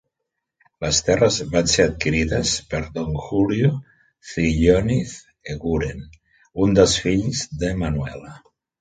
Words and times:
Les 0.85 1.01
terres 1.09 1.35
van 1.51 1.69
ser 1.73 1.85
adquirides 1.89 2.55
per 2.73 2.81
Don 2.97 3.21
Julio 3.27 3.71
Cilloniz 4.33 5.15
Eguren, 5.57 6.05
un 6.67 6.79
dels 6.81 7.01
fills 7.07 7.49
de 7.65 7.75
Manuela. 7.87 8.39